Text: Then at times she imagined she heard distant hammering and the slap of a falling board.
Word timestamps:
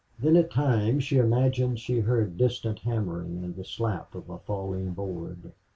Then 0.17 0.35
at 0.35 0.49
times 0.49 1.03
she 1.03 1.17
imagined 1.17 1.79
she 1.79 1.99
heard 1.99 2.35
distant 2.35 2.79
hammering 2.79 3.43
and 3.43 3.55
the 3.55 3.63
slap 3.63 4.15
of 4.15 4.31
a 4.31 4.39
falling 4.39 4.95
board. 4.95 5.51